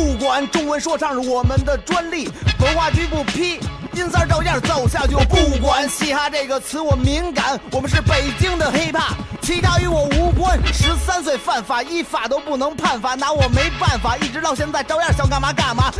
[0.00, 2.26] 不管，中文说唱是我们的专利，
[2.58, 3.60] 文化局不批。
[3.92, 9.12] 音色照样走下去，我不管嘻哈这个词我敏感，我们是北京的 hiphop，
[9.42, 10.58] 其他与我无关。
[10.72, 15.92] 十三岁犯法，依法都不能判罚，拿我没办法，一直到现在照样想干嘛干嘛。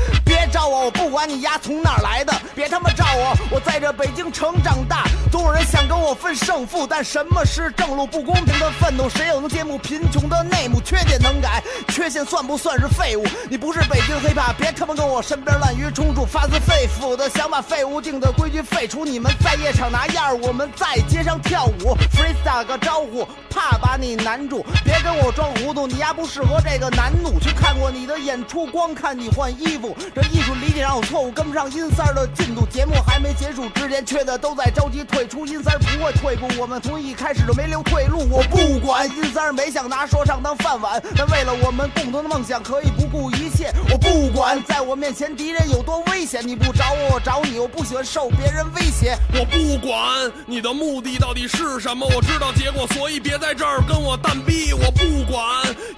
[0.52, 5.04] 照我，我不管你丫从哪儿来的，别他妈照我，我在这北京城长大。
[5.30, 8.06] 总有人想跟我分胜负，但什么是正路？
[8.06, 10.80] 不公平的愤怒，谁又能揭幕贫穷的内幕？
[10.80, 13.24] 缺点能改，缺陷算不算是废物？
[13.48, 17.80] 你不是北京黑怕别他妈跟我身边滥竽充数，发自肺腑的想把废。
[17.84, 21.96] 物定的规矩废除，你们在夜场拿样我们在街上跳舞。
[22.14, 27.40] Freestyle 个招呼，怕把你难住，别跟我装糊涂，你丫不适合这个难度。
[27.40, 32.66] 去看过你的演出，光看你换衣服，这衣艺术理解上有错误，跟不上音三儿的进度。
[32.70, 38.26] 节目还没结束之前，缺的都在着急退出，音三儿不会退步，我们从一开始就没留退路。
[38.30, 43.70] 我不管音三儿没想拿说唱当饭碗，但为了我们共同的梦想，可以不顾一切。
[43.92, 47.58] 我不管在我面前敌人有多危险，你不找我，我找你。
[47.58, 54.72] 我不喜欢受别人威胁，我不管你的目的到底是什么，我知道结果，所以别在这儿跟我蛋逼。
[54.72, 55.44] 我不管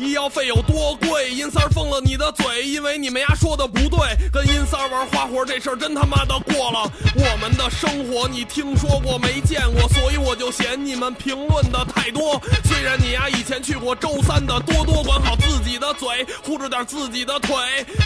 [0.01, 4.01] 医药费有多贵，阴三儿封了你的嘴，因为你们丫说的不对。
[4.33, 12.41] 跟阴三玩花活这事儿真他妈的过了，我们的生活你听说过没见过，所以我就嫌你们评论的太多。
[12.65, 17.57] 虽然你丫以前去过周三的，多多管好自己嘴，护着点自己的腿。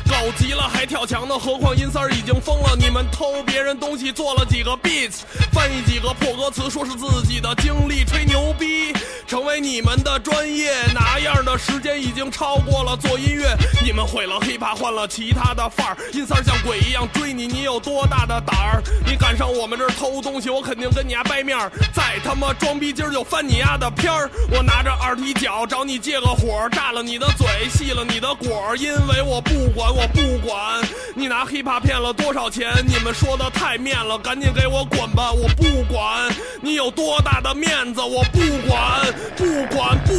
[0.09, 3.57] 狗急了还跳墙呢，何况阴三已经疯了，你们偷别。
[3.67, 8.93] 人东西做了几个 beats，翻译几个破歌词，说是自己的经历，吹牛逼，
[9.27, 10.71] 成为你们的专业。
[10.95, 13.57] 哪样的时间已经超过了做音乐？
[13.83, 15.97] 你们毁了 hiphop，换了其他的范儿。
[16.13, 18.83] 阴三像鬼一样追你，你有多大的胆儿？
[19.05, 21.69] 你敢上我们这儿偷东西，我肯定跟你丫掰面儿。
[21.93, 24.31] 再他妈装逼，今儿就翻你丫的片儿。
[24.53, 30.83] 我拿着二踢脚找你借个火，炸了你的嘴，吸了你的果因为我不管，我不管
[31.15, 32.73] 你拿 hiphop 骗了多少钱。
[32.87, 33.51] 你们说的。
[33.57, 35.33] 太面了，赶紧给我滚吧！
[35.33, 38.39] 我不管你有多大的面子，我不
[38.69, 39.01] 管，
[39.37, 39.45] 不
[39.75, 40.13] 管，不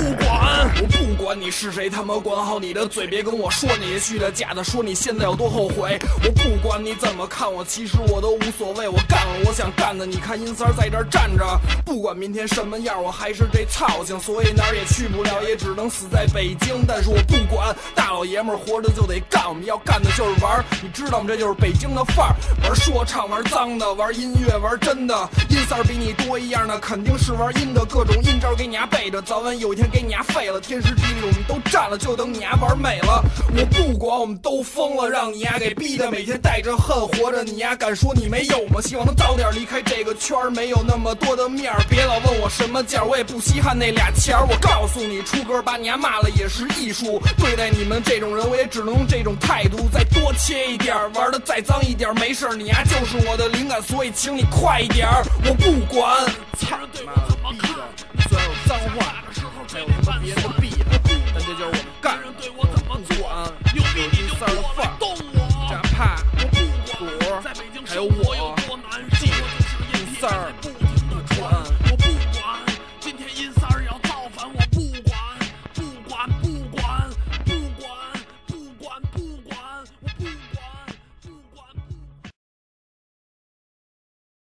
[1.28, 6.00] 管你是谁，他妈管好你的嘴，别跟我说那些虚的假的，说你现在有多后悔。
[6.24, 10.06] 我不管你怎么看我，其实我都无所谓，我干了我想干的。
[10.06, 11.44] 你看阴三在这站着，
[11.84, 16.86] 不管明天什么样，我还是这操性，所以哪儿也去不了，也只能死在北京。
[16.88, 21.26] 但是我不管，大老爷们儿活着就得干，我们要干的就是玩，你知道吗？
[21.28, 23.28] 这就是北京的范儿，玩说唱。
[23.28, 30.62] 玩脏的，玩音乐玩真的，阴三比你多一样的肯定是玩阴的，各种阴招给你丫背着，早晚有一天给你丫废了。
[30.62, 33.22] 天时地利我们都占了，就等你丫玩美了。
[33.56, 38.80] 我不管，我们都疯了，让你丫给逼的，每天带着恨活着，你丫敢说你没有吗？
[38.82, 44.46] 希望能早点离开这个圈，没有那么多的面儿，别老问我什么价，我也不稀罕那俩钱儿。
[44.48, 52.98] 我告诉你，出歌把你丫骂了也是艺术，对待你们这种人，我也只能用这种态度，再多切一点，玩的再脏一点，没事你丫就。
[53.08, 55.08] 是我的灵感，所以请你快一点，
[55.46, 56.47] 我不管。
[63.97, 64.94] 有听三儿的范儿
[65.68, 66.47] 展派我
[67.00, 67.44] 不管
[67.84, 68.56] 还有我。